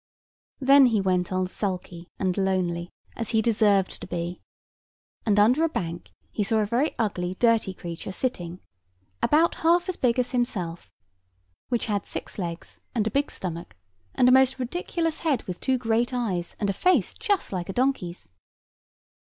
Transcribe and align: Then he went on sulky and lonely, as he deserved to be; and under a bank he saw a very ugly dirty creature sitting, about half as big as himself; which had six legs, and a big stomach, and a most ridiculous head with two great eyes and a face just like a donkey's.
Then 0.59 0.87
he 0.87 0.99
went 0.99 1.31
on 1.31 1.45
sulky 1.45 2.09
and 2.17 2.35
lonely, 2.35 2.89
as 3.15 3.29
he 3.29 3.41
deserved 3.43 4.01
to 4.01 4.07
be; 4.07 4.41
and 5.27 5.37
under 5.39 5.63
a 5.63 5.69
bank 5.69 6.11
he 6.31 6.43
saw 6.43 6.57
a 6.61 6.65
very 6.65 6.95
ugly 6.97 7.35
dirty 7.35 7.71
creature 7.71 8.11
sitting, 8.11 8.61
about 9.21 9.53
half 9.61 9.87
as 9.87 9.97
big 9.97 10.17
as 10.17 10.31
himself; 10.31 10.89
which 11.69 11.85
had 11.85 12.07
six 12.07 12.39
legs, 12.39 12.81
and 12.95 13.05
a 13.05 13.11
big 13.11 13.29
stomach, 13.29 13.75
and 14.15 14.27
a 14.27 14.31
most 14.31 14.57
ridiculous 14.57 15.19
head 15.19 15.43
with 15.43 15.59
two 15.61 15.77
great 15.77 16.11
eyes 16.15 16.55
and 16.59 16.71
a 16.71 16.73
face 16.73 17.13
just 17.13 17.53
like 17.53 17.69
a 17.69 17.73
donkey's. 17.73 18.29